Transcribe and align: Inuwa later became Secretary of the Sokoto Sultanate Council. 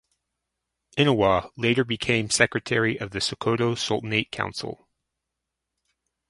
Inuwa 0.97 1.51
later 1.55 1.83
became 1.83 2.31
Secretary 2.31 2.97
of 2.99 3.11
the 3.11 3.19
Sokoto 3.21 3.75
Sultanate 3.77 4.31
Council. 4.31 4.87